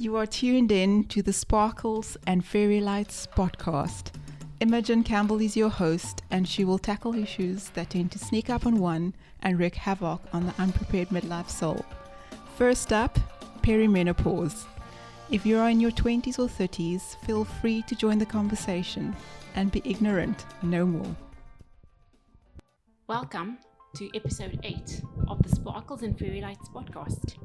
[0.00, 4.12] You are tuned in to the Sparkles and Fairy Lights podcast.
[4.60, 8.64] Imogen Campbell is your host, and she will tackle issues that tend to sneak up
[8.64, 11.84] on one and wreak havoc on the unprepared midlife soul.
[12.56, 13.18] First up,
[13.60, 14.64] perimenopause.
[15.30, 19.14] If you are in your 20s or 30s, feel free to join the conversation
[19.54, 21.14] and be ignorant no more.
[23.06, 23.58] Welcome
[23.96, 27.36] to episode 8 of the Sparkles and Fairy Lights podcast.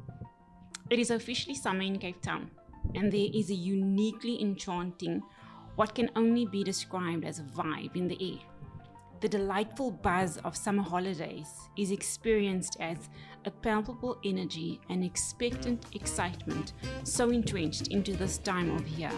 [0.88, 2.48] It is officially summer in Cape Town,
[2.94, 5.20] and there is a uniquely enchanting,
[5.74, 8.38] what can only be described as a vibe in the air.
[9.20, 13.08] The delightful buzz of summer holidays is experienced as
[13.46, 19.10] a palpable energy and expectant excitement so entrenched into this time of year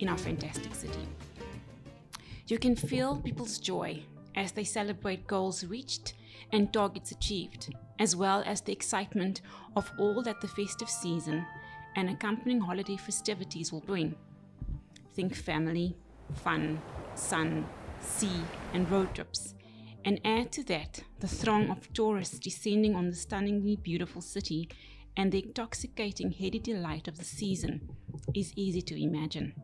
[0.00, 1.08] in our fantastic city.
[2.46, 4.02] You can feel people's joy
[4.34, 6.14] as they celebrate goals reached
[6.52, 9.42] and targets achieved, as well as the excitement
[9.76, 11.44] of all that the festive season
[11.96, 14.14] and accompanying holiday festivities will bring.
[15.14, 15.96] Think family,
[16.34, 16.80] fun,
[17.14, 17.66] sun,
[18.00, 19.54] sea, and road trips.
[20.04, 24.68] And add to that the throng of tourists descending on the stunningly beautiful city
[25.16, 27.90] and the intoxicating heady delight of the season
[28.34, 29.54] is easy to imagine.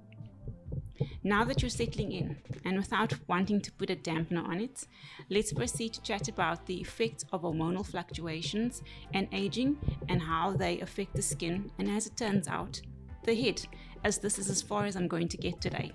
[1.27, 4.87] Now that you're settling in, and without wanting to put a dampener on it,
[5.29, 9.77] let's proceed to chat about the effects of hormonal fluctuations and aging
[10.09, 12.81] and how they affect the skin, and as it turns out,
[13.25, 13.61] the head,
[14.05, 15.91] as this is as far as I'm going to get today.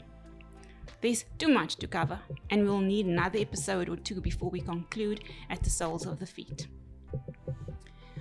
[1.00, 5.24] There's too much to cover, and we'll need another episode or two before we conclude
[5.50, 6.68] at the soles of the feet.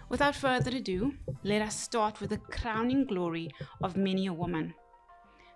[0.08, 3.50] Without further ado, let us start with the crowning glory
[3.82, 4.74] of many a woman.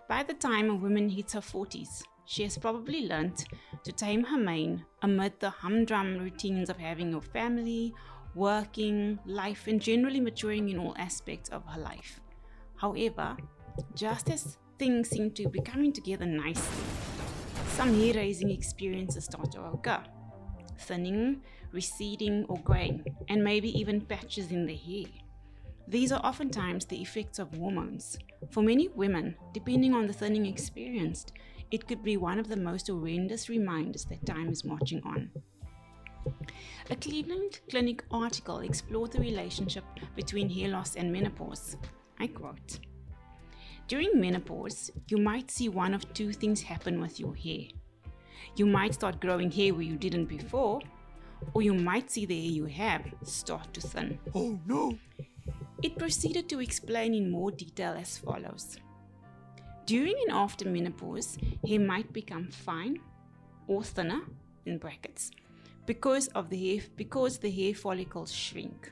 [0.07, 3.45] By the time a woman hits her 40s, she has probably learnt
[3.83, 7.93] to tame her mane amid the humdrum routines of having a family,
[8.35, 12.19] working, life, and generally maturing in all aspects of her life.
[12.75, 13.35] However,
[13.95, 16.83] just as things seem to be coming together nicely,
[17.69, 20.03] some hair raising experiences start to occur
[20.77, 21.41] thinning,
[21.71, 25.24] receding, or graying, and maybe even patches in the hair.
[25.87, 28.17] These are oftentimes the effects of hormones.
[28.49, 31.33] For many women, depending on the thinning experienced,
[31.71, 35.29] it could be one of the most horrendous reminders that time is marching on.
[36.89, 39.83] A Cleveland Clinic article explored the relationship
[40.15, 41.77] between hair loss and menopause.
[42.19, 42.79] I quote
[43.87, 47.65] During menopause, you might see one of two things happen with your hair.
[48.55, 50.81] You might start growing hair where you didn't before,
[51.53, 54.19] or you might see the hair you have start to thin.
[54.33, 54.97] Oh no!
[55.83, 58.77] It proceeded to explain in more detail as follows.
[59.85, 62.99] During and after menopause, hair might become fine
[63.67, 64.21] or thinner
[64.65, 65.31] in brackets
[65.85, 68.91] because of the hair because the hair follicles shrink.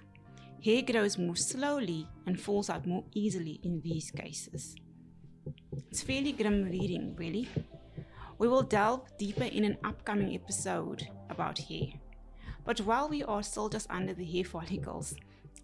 [0.64, 4.76] Hair grows more slowly and falls out more easily in these cases.
[5.90, 7.50] It's fairly grim reading, really.
[8.38, 11.88] We will delve deeper in an upcoming episode about hair.
[12.66, 15.16] But while we are still just under the hair follicles,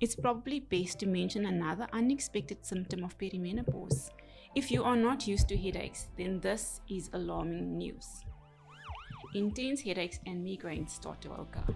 [0.02, 4.10] it's probably best to mention another unexpected symptom of perimenopause.
[4.56, 8.24] If you are not used to headaches, then this is alarming news.
[9.36, 11.76] Intense headaches and migraines start to occur.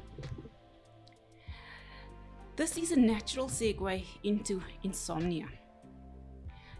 [2.56, 5.48] This is a natural segue into insomnia.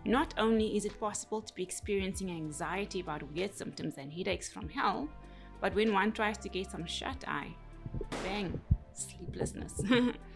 [0.06, 4.70] Not only is it possible to be experiencing anxiety about weird symptoms and headaches from
[4.70, 5.10] hell,
[5.62, 7.56] but when one tries to get some shut eye,
[8.24, 8.60] bang,
[8.94, 9.82] sleeplessness.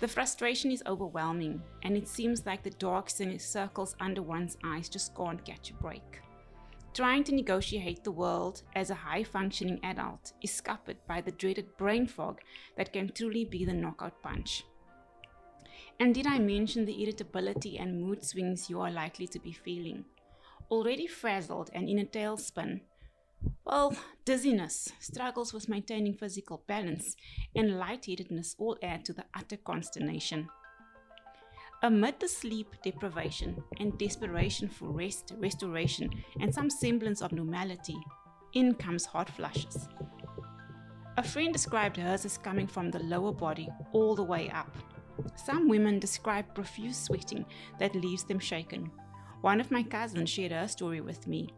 [0.00, 5.14] the frustration is overwhelming, and it seems like the dark circles under one's eyes just
[5.14, 6.20] can't catch a break.
[6.92, 11.76] Trying to negotiate the world as a high functioning adult is scuppered by the dreaded
[11.76, 12.40] brain fog
[12.76, 14.64] that can truly be the knockout punch.
[16.00, 20.04] And did I mention the irritability and mood swings you are likely to be feeling?
[20.70, 22.80] Already frazzled and in a tailspin,
[23.64, 27.16] well, dizziness, struggles with maintaining physical balance,
[27.54, 30.48] and lightheadedness all add to the utter consternation.
[31.82, 36.10] Amid the sleep deprivation and desperation for rest, restoration,
[36.40, 37.96] and some semblance of normality,
[38.54, 39.88] in comes hot flushes.
[41.18, 44.74] A friend described hers as coming from the lower body all the way up.
[45.34, 47.44] Some women describe profuse sweating
[47.78, 48.90] that leaves them shaken.
[49.40, 51.50] One of my cousins shared her story with me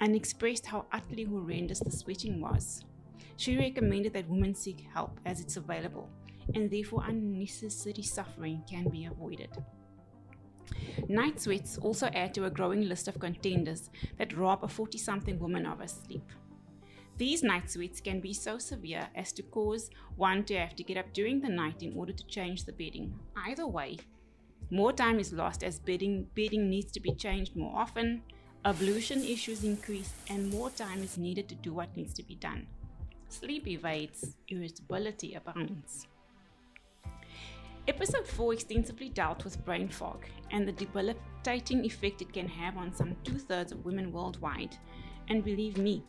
[0.00, 2.84] and expressed how utterly horrendous the sweating was.
[3.36, 6.10] She recommended that women seek help as it's available,
[6.54, 9.50] and therefore unnecessary suffering can be avoided.
[11.08, 15.38] Night sweats also add to a growing list of contenders that rob a 40 something
[15.38, 16.30] woman of her sleep.
[17.16, 20.96] These night sweats can be so severe as to cause one to have to get
[20.96, 23.14] up during the night in order to change the bedding.
[23.36, 23.98] Either way,
[24.70, 28.22] More time is lost as bedding, bedding needs to be changed more often,
[28.64, 32.66] ablution issues increase, and more time is needed to do what needs to be done.
[33.28, 36.06] Sleep evades, irritability abounds.
[37.88, 42.92] Episode 4 extensively dealt with brain fog and the debilitating effect it can have on
[42.92, 44.76] some two thirds of women worldwide.
[45.28, 46.04] And believe me,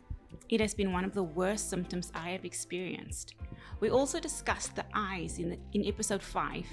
[0.50, 3.34] it has been one of the worst symptoms I have experienced.
[3.80, 6.66] We also discussed the eyes in, the, in episode 5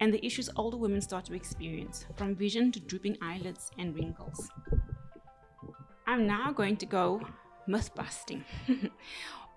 [0.00, 4.48] and the issues older women start to experience, from vision to drooping eyelids and wrinkles.
[6.08, 7.20] I'm now going to go
[7.66, 8.42] myth busting.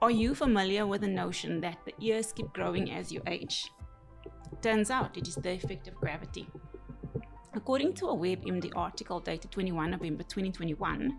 [0.01, 3.71] Are you familiar with the notion that the ears keep growing as you age?
[4.61, 6.49] Turns out it is the effect of gravity.
[7.53, 11.17] According to a WebMD article dated 21 November 2021,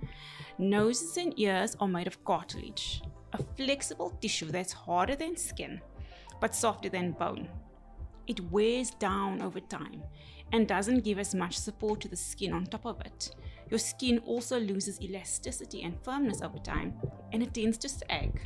[0.58, 3.00] noses and ears are made of cartilage,
[3.32, 5.80] a flexible tissue that's harder than skin
[6.42, 7.48] but softer than bone.
[8.26, 10.02] It wears down over time
[10.52, 13.34] and doesn't give as much support to the skin on top of it.
[13.72, 16.92] Your skin also loses elasticity and firmness over time
[17.32, 18.38] and it tends to sag.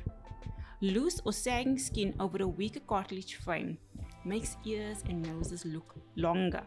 [0.80, 3.76] Loose or sagging skin over a weaker cartilage frame
[4.24, 6.62] makes ears and noses look longer.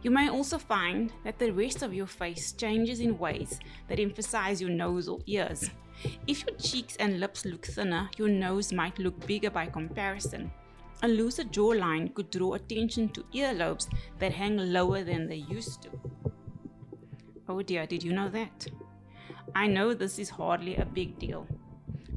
[0.00, 4.62] You may also find that the rest of your face changes in ways that emphasize
[4.62, 5.68] your nose or ears.
[6.26, 10.50] If your cheeks and lips look thinner, your nose might look bigger by comparison.
[11.02, 13.86] A looser jawline could draw attention to earlobes
[14.18, 15.90] that hang lower than they used to.
[17.50, 18.68] Oh dear, did you know that?
[19.56, 21.48] I know this is hardly a big deal,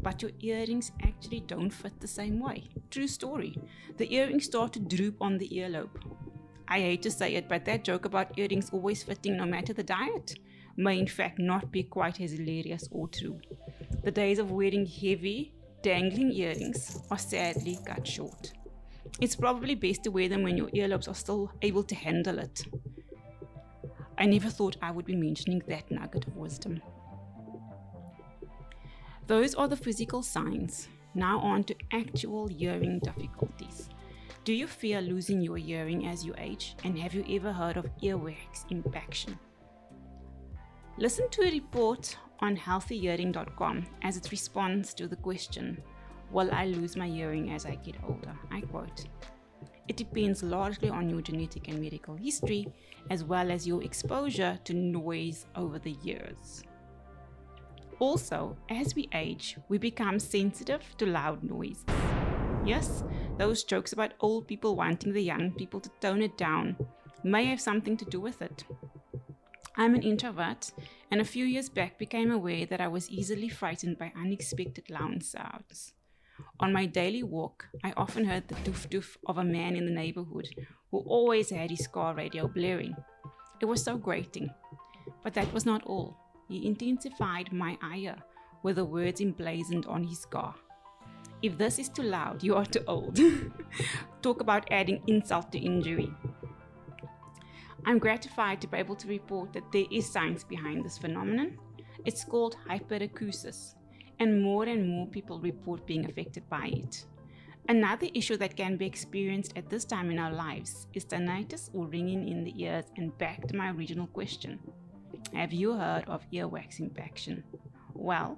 [0.04, 2.70] but your earrings actually don't fit the same way.
[2.92, 3.58] True story.
[3.98, 5.90] The earrings start to droop on the earlobe.
[6.68, 9.82] I hate to say it, but that joke about earrings always fitting no matter the
[9.82, 10.36] diet
[10.78, 13.42] may in fact not be quite as hilarious or true.
[14.04, 18.54] The days of wearing heavy, dangling earrings are sadly cut short.
[19.20, 22.64] It's probably best to wear them when your earlobes are still able to handle it.
[24.18, 26.82] I never thought I would be mentioning that nugget of wisdom.
[29.28, 30.88] Those are the physical signs.
[31.16, 33.90] Now on to actual hearing difficulties.
[34.44, 36.76] Do you fear losing your hearing as you age?
[36.84, 39.40] And have you ever heard of earwax impaction?
[40.98, 45.82] Listen to a report on healthyhearing.com as it responds to the question
[46.32, 48.36] Will I lose my hearing as I get older?
[48.52, 49.06] I quote
[49.88, 52.68] It depends largely on your genetic and medical history,
[53.10, 56.64] as well as your exposure to noise over the years.
[58.00, 61.86] Also, as we age, we become sensitive to loud noises.
[62.66, 63.04] Yes,
[63.38, 66.78] those jokes about old people wanting the young people to tone it down
[67.24, 68.64] may have something to do with it.
[69.76, 70.72] I'm an introvert,
[71.12, 75.24] and a few years back became aware that I was easily frightened by unexpected loud
[75.24, 75.94] sounds.
[76.60, 79.92] On my daily walk, I often heard the doof doof of a man in the
[79.92, 80.48] neighborhood
[80.92, 82.96] who always had his car radio blaring.
[83.62, 84.50] It was so grating.
[85.24, 86.18] But that was not all.
[86.50, 88.18] He intensified my ire
[88.62, 90.56] with the words emblazoned on his car.
[91.42, 93.20] If this is too loud, you are too old.
[94.22, 96.10] Talk about adding insult to injury.
[97.86, 101.58] I'm gratified to be able to report that there is science behind this phenomenon.
[102.06, 103.76] It's called hyperacusis,
[104.24, 107.06] and more and more people report being affected by it.
[107.70, 111.88] Another issue that can be experienced at this time in our lives is tinnitus or
[111.88, 114.60] ringing in the ears, and back to my original question
[115.34, 117.44] Have you heard of earwax impaction?
[117.94, 118.38] Well,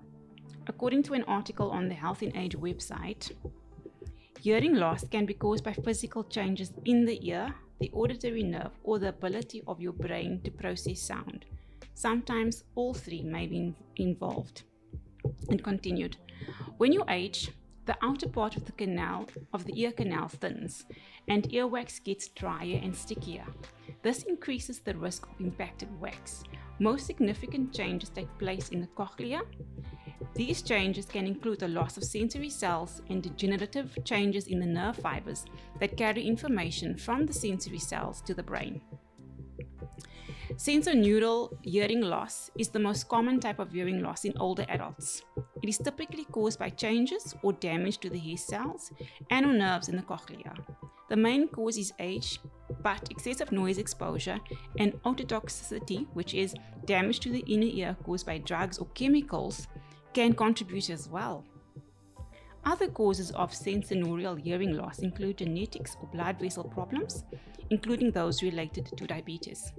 [0.68, 3.32] according to an article on the Health in Age website,
[4.39, 9.00] hearing loss can be caused by physical changes in the ear, the auditory nerve, or
[9.00, 11.46] the ability of your brain to process sound.
[11.94, 14.63] Sometimes all three may be involved
[15.50, 16.17] and continued.
[16.77, 17.51] When you age,
[17.86, 20.86] the outer part of the canal of the ear canal thins
[21.27, 23.46] and earwax gets drier and stickier.
[24.01, 26.44] This increases the risk of impacted wax.
[26.79, 29.41] Most significant changes take place in the cochlea.
[30.34, 34.98] These changes can include the loss of sensory cells and degenerative changes in the nerve
[34.98, 35.46] fibers
[35.79, 38.82] that carry information from the sensory cells to the brain.
[40.58, 45.22] Sensorineural hearing loss is the most common type of hearing loss in older adults.
[45.62, 48.94] It is typically caused by changes or damage to the hair cells
[49.30, 50.54] and or nerves in the cochlea.
[51.10, 52.40] The main cause is age,
[52.82, 54.40] but excessive noise exposure
[54.80, 59.68] and ototoxicity, which is damage to the inner ear caused by drugs or chemicals,
[60.14, 61.44] can contribute as well.
[62.64, 67.26] Other causes of sensorineural hearing loss include genetics or blood vessel problems,
[67.70, 69.74] including those related to diabetes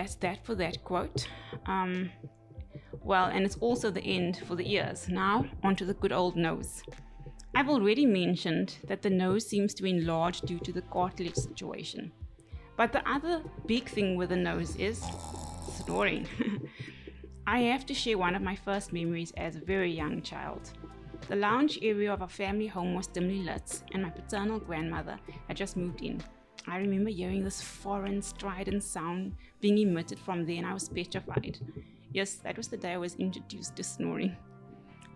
[0.00, 1.28] that's that for that quote.
[1.66, 2.10] Um,
[3.02, 5.10] well, and it's also the end for the ears.
[5.10, 6.82] Now, onto the good old nose.
[7.54, 12.12] I've already mentioned that the nose seems to enlarge due to the cartilage situation.
[12.78, 15.04] But the other big thing with the nose is
[15.84, 16.26] snoring.
[17.46, 20.70] I have to share one of my first memories as a very young child.
[21.28, 25.58] The lounge area of our family home was dimly lit, and my paternal grandmother had
[25.58, 26.22] just moved in.
[26.66, 31.58] I remember hearing this foreign, strident sound being emitted from there, and I was petrified.
[32.12, 34.36] Yes, that was the day I was introduced to snoring.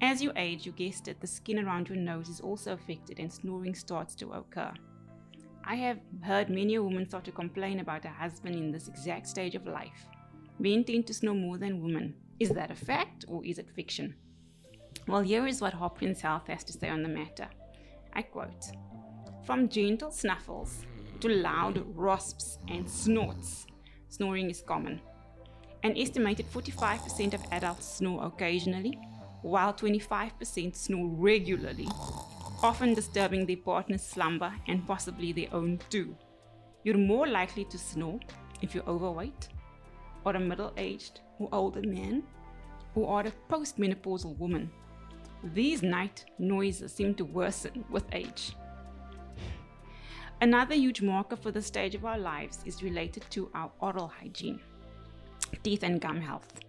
[0.00, 3.32] As you age, you guessed it, the skin around your nose is also affected, and
[3.32, 4.72] snoring starts to occur.
[5.64, 9.26] I have heard many a woman start to complain about her husband in this exact
[9.26, 10.06] stage of life.
[10.58, 12.14] Men tend to snore more than women.
[12.38, 14.14] Is that a fact or is it fiction?
[15.08, 17.48] Well, here is what Hopkins Health has to say on the matter.
[18.12, 18.72] I quote
[19.44, 20.84] From gentle snuffles
[21.20, 23.66] to loud rasps and snorts,
[24.08, 25.00] snoring is common.
[25.82, 28.98] An estimated 45% of adults snore occasionally,
[29.42, 31.88] while 25% snore regularly,
[32.62, 36.16] often disturbing their partner's slumber and possibly their own too.
[36.82, 38.20] You're more likely to snore
[38.62, 39.48] if you're overweight,
[40.24, 42.22] or a middle aged or older man,
[42.94, 44.70] or are a postmenopausal woman
[45.52, 48.56] these night noises seem to worsen with age.
[50.44, 54.60] Another huge marker for the stage of our lives is related to our oral hygiene,
[55.62, 56.60] teeth and gum health.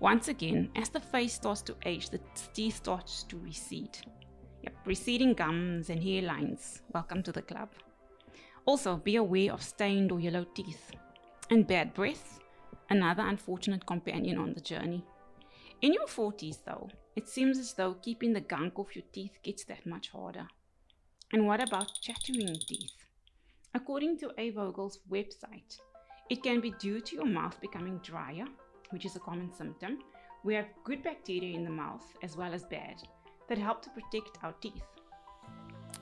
[0.00, 2.20] Once again, as the face starts to age, the
[2.54, 3.98] teeth starts to recede.
[4.62, 6.80] Yep, receding gums and hairlines.
[6.94, 7.68] Welcome to the club.
[8.64, 10.90] Also, be aware of stained or yellow teeth.
[11.50, 12.40] And bad breath,
[12.88, 15.04] another unfortunate companion on the journey.
[15.82, 19.64] In your 40s, though, it seems as though keeping the gunk off your teeth gets
[19.64, 20.48] that much harder.
[21.30, 23.04] And what about chattering teeth?
[23.74, 25.78] According to A.Vogel's website,
[26.30, 28.46] it can be due to your mouth becoming drier,
[28.90, 29.98] which is a common symptom.
[30.42, 33.02] We have good bacteria in the mouth as well as bad
[33.48, 34.82] that help to protect our teeth.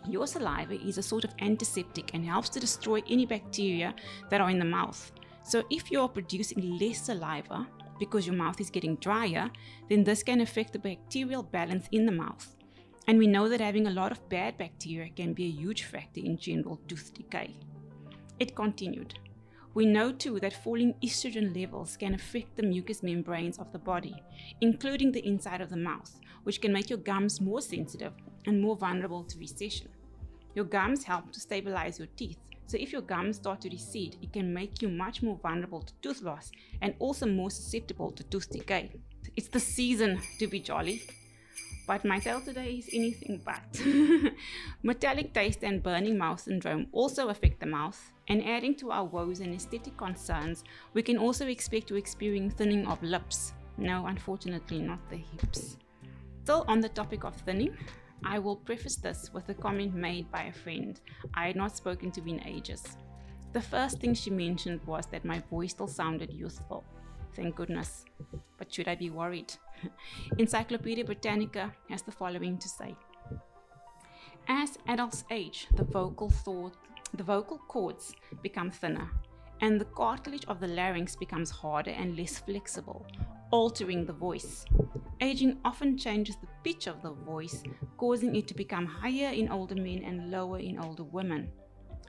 [0.08, 3.94] Your saliva is a sort of antiseptic and helps to destroy any bacteria
[4.30, 5.10] that are in the mouth.
[5.42, 7.66] So, if you are producing less saliva,
[7.98, 9.50] because your mouth is getting drier,
[9.88, 12.55] then this can affect the bacterial balance in the mouth.
[13.08, 16.20] And we know that having a lot of bad bacteria can be a huge factor
[16.20, 17.54] in general tooth decay.
[18.40, 19.18] It continued.
[19.74, 24.16] We know too that falling estrogen levels can affect the mucous membranes of the body,
[24.60, 28.12] including the inside of the mouth, which can make your gums more sensitive
[28.46, 29.88] and more vulnerable to recession.
[30.54, 34.32] Your gums help to stabilize your teeth, so if your gums start to recede, it
[34.32, 36.50] can make you much more vulnerable to tooth loss
[36.82, 38.90] and also more susceptible to tooth decay.
[39.36, 41.02] It's the season to be jolly.
[41.86, 43.80] But my tale today is anything but.
[44.82, 49.40] Metallic taste and burning mouth syndrome also affect the mouth, and adding to our woes
[49.40, 50.64] and aesthetic concerns,
[50.94, 53.52] we can also expect to experience thinning of lips.
[53.78, 55.76] No, unfortunately, not the hips.
[56.42, 57.76] Still on the topic of thinning,
[58.24, 61.00] I will preface this with a comment made by a friend
[61.34, 62.96] I had not spoken to in ages.
[63.52, 66.84] The first thing she mentioned was that my voice still sounded youthful.
[67.36, 68.06] Thank goodness.
[68.56, 69.52] But should I be worried?
[70.38, 72.96] Encyclopedia Britannica has the following to say.
[74.48, 76.76] As adults age, the vocal thought,
[77.12, 79.10] the vocal cords become thinner,
[79.60, 83.06] and the cartilage of the larynx becomes harder and less flexible,
[83.50, 84.64] altering the voice.
[85.20, 87.62] Aging often changes the pitch of the voice,
[87.98, 91.50] causing it to become higher in older men and lower in older women.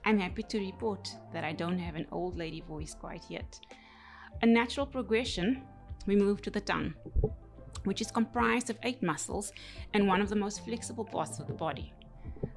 [0.06, 3.60] I'm happy to report that I don't have an old lady voice quite yet.
[4.44, 5.64] A natural progression,
[6.06, 6.94] we move to the tongue,
[7.86, 9.52] which is comprised of eight muscles
[9.96, 11.92] and one of the most flexible parts of the body.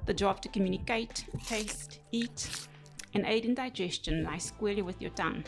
[0.05, 2.67] The job to communicate, taste, eat,
[3.15, 5.43] and aid in digestion lies squarely with your tongue.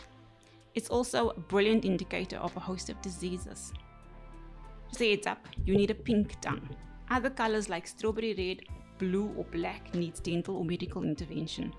[0.74, 3.72] It's also a brilliant indicator of a host of diseases.
[4.88, 6.68] Just a heads up, you need a pink tongue.
[7.10, 8.62] Other colors like strawberry red,
[8.98, 11.72] blue, or black needs dental or medical intervention.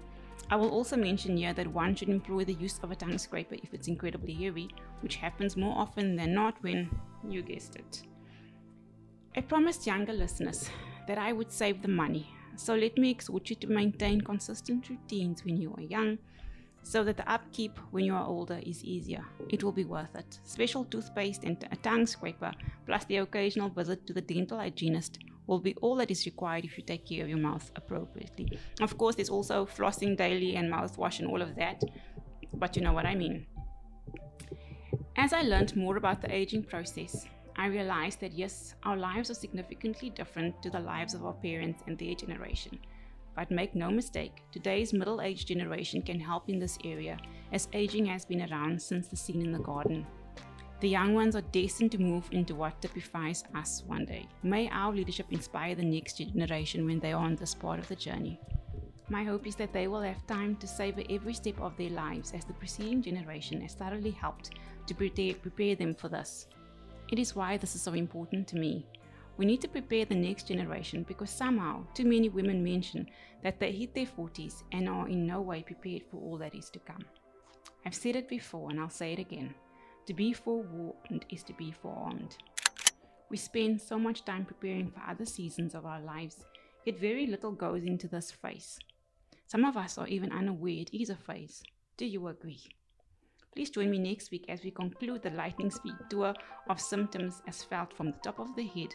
[0.50, 3.56] I will also mention here that one should employ the use of a tongue scraper
[3.56, 4.70] if it's incredibly heavy,
[5.02, 6.90] which happens more often than not when
[7.28, 8.04] you guessed it.
[9.36, 10.70] I promised younger listeners
[11.08, 15.44] that I would save the money, so let me exhort you to maintain consistent routines
[15.44, 16.20] when you are young
[16.84, 19.26] so that the upkeep when you are older is easier.
[19.50, 20.40] It will be worth it.
[20.44, 22.52] Special toothpaste and a tongue scraper,
[22.86, 26.78] plus the occasional visit to the dental hygienist, will be all that is required if
[26.78, 28.60] you take care of your mouth appropriately.
[28.82, 31.82] Of course, there's also flossing daily and mouthwash and all of that,
[32.54, 33.46] but you know what I mean.
[35.18, 37.26] As I learned more about the aging process,
[37.58, 41.84] I realized that yes, our lives are significantly different to the lives of our parents
[41.88, 42.80] and their generation.
[43.36, 47.18] But make no mistake, today's middle aged generation can help in this area,
[47.52, 50.06] as aging has been around since the scene in the garden.
[50.82, 54.28] The young ones are destined to move into what typifies us one day.
[54.44, 57.96] May our leadership inspire the next generation when they are on this part of the
[57.96, 58.40] journey.
[59.10, 62.34] My hope is that they will have time to savor every step of their lives
[62.34, 64.52] as the preceding generation has thoroughly helped
[64.88, 66.48] to prepare, them for this.
[67.10, 68.86] It is why this is so important to me.
[69.38, 73.08] We need to prepare the next generation because somehow too many women mention
[73.44, 76.70] that they hit their 40s and are in no way prepared for all that is
[76.72, 77.06] to come.
[77.86, 79.54] I've said it before and I'll say it again.
[80.06, 82.38] To be forewarned is to be forearmed.
[83.30, 86.46] We spend so much time preparing for other seasons of our lives,
[86.86, 88.78] yet very little goes into this phase.
[89.48, 91.64] Some of us are even unaware it is a phase.
[91.98, 92.62] Do you agree?
[93.54, 96.36] Please join me next week as we conclude the lightning speed tour
[96.70, 98.94] of symptoms as felt from the top of the head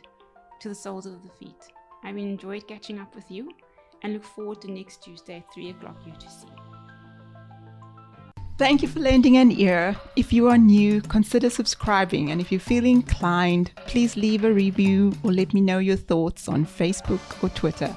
[0.60, 1.72] to the soles of the feet.
[2.04, 3.50] I've enjoyed catching up with you
[4.02, 6.69] and look forward to next Tuesday at 3 o'clock UTC.
[8.60, 9.96] Thank you for lending an ear.
[10.16, 12.30] If you are new, consider subscribing.
[12.30, 16.46] And if you feel inclined, please leave a review or let me know your thoughts
[16.46, 17.96] on Facebook or Twitter.